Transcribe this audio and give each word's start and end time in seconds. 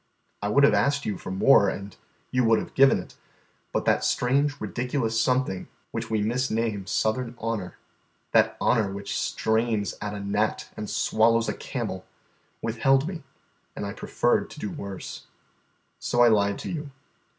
I 0.41 0.47
would 0.47 0.63
have 0.63 0.73
asked 0.73 1.05
you 1.05 1.15
for 1.19 1.29
more, 1.29 1.69
and 1.69 1.95
you 2.31 2.43
would 2.45 2.57
have 2.57 2.73
given 2.73 2.97
it; 2.97 3.15
but 3.71 3.85
that 3.85 4.03
strange, 4.03 4.59
ridiculous 4.59 5.21
something 5.21 5.67
which 5.91 6.09
we 6.09 6.23
misname 6.23 6.87
Southern 6.87 7.35
honour, 7.37 7.77
that 8.31 8.57
honour 8.59 8.91
which 8.91 9.15
strains 9.15 9.93
at 10.01 10.15
a 10.15 10.19
gnat 10.19 10.71
and 10.75 10.89
swallows 10.89 11.47
a 11.47 11.53
camel, 11.53 12.03
withheld 12.63 13.07
me, 13.07 13.21
and 13.75 13.85
I 13.85 13.93
preferred 13.93 14.49
to 14.49 14.59
do 14.59 14.71
worse. 14.71 15.27
So 15.99 16.21
I 16.23 16.29
lied 16.29 16.57
to 16.57 16.71
you. 16.71 16.89